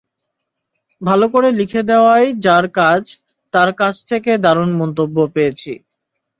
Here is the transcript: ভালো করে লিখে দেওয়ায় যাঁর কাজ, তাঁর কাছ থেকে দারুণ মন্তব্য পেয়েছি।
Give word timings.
ভালো 1.01 1.25
করে 1.33 1.49
লিখে 1.59 1.81
দেওয়ায় 1.89 2.27
যাঁর 2.45 2.65
কাজ, 2.79 3.03
তাঁর 3.53 3.69
কাছ 3.73 3.95
থেকে 4.09 4.31
দারুণ 4.45 4.69
মন্তব্য 4.81 5.17
পেয়েছি। 5.35 5.71